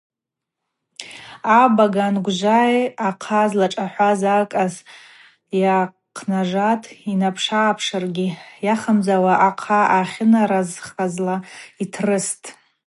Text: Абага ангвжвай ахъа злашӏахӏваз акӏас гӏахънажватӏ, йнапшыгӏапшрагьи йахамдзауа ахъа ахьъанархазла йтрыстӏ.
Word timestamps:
Абага 1.61 2.03
ангвжвай 2.09 2.75
ахъа 3.09 3.41
злашӏахӏваз 3.49 4.21
акӏас 4.37 4.75
гӏахънажватӏ, 5.51 6.87
йнапшыгӏапшрагьи 7.09 8.29
йахамдзауа 8.65 9.33
ахъа 9.47 9.79
ахьъанархазла 9.99 11.35
йтрыстӏ. 11.83 12.45